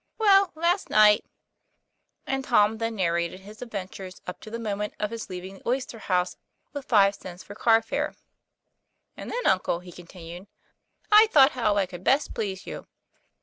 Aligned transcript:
Well, 0.17 0.51
last 0.55 0.89
night" 0.89 1.23
and 2.25 2.43
Tom 2.43 2.79
then 2.79 2.95
narrated 2.95 3.41
his 3.41 3.61
adventures 3.61 4.19
up 4.25 4.39
to 4.41 4.49
the 4.49 4.57
moment 4.57 4.95
of 4.99 5.11
his 5.11 5.29
leaving 5.29 5.59
the 5.59 5.69
oyster 5.69 5.99
house 5.99 6.37
with 6.73 6.85
five 6.87 7.13
cents 7.13 7.43
for 7.43 7.53
car 7.53 7.83
fare. 7.83 8.15
"And 9.15 9.29
then, 9.29 9.45
uncle," 9.45 9.81
he 9.81 9.91
contiuned, 9.91 10.47
"I 11.11 11.27
thought 11.27 11.51
how 11.51 11.77
I 11.77 11.85
could 11.85 12.03
best 12.03 12.33
please 12.33 12.65
you." 12.65 12.87